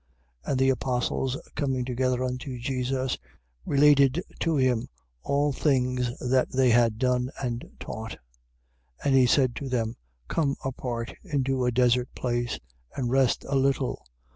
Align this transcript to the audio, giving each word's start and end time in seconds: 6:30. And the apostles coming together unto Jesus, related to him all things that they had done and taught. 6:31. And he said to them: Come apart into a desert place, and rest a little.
6:30. 0.45 0.51
And 0.51 0.59
the 0.59 0.69
apostles 0.71 1.37
coming 1.53 1.85
together 1.85 2.23
unto 2.23 2.57
Jesus, 2.57 3.19
related 3.67 4.23
to 4.39 4.55
him 4.57 4.87
all 5.21 5.53
things 5.53 6.17
that 6.17 6.47
they 6.51 6.71
had 6.71 6.97
done 6.97 7.29
and 7.39 7.63
taught. 7.79 8.13
6:31. 9.03 9.05
And 9.05 9.15
he 9.15 9.25
said 9.27 9.55
to 9.57 9.69
them: 9.69 9.95
Come 10.27 10.55
apart 10.65 11.13
into 11.23 11.65
a 11.65 11.71
desert 11.71 12.09
place, 12.15 12.57
and 12.95 13.11
rest 13.11 13.45
a 13.47 13.55
little. 13.55 14.03